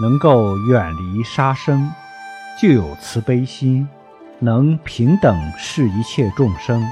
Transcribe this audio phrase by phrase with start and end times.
[0.00, 1.90] 能够远离杀生
[2.60, 3.88] 就有慈悲心
[4.40, 6.84] 能平等视一切众生。